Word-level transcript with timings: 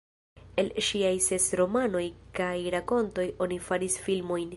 El 0.61 0.71
ŝiaj 0.85 1.11
ses 1.25 1.45
romanoj 1.61 2.03
kaj 2.39 2.55
rakontoj 2.77 3.27
oni 3.47 3.61
faris 3.67 3.99
filmojn. 4.07 4.49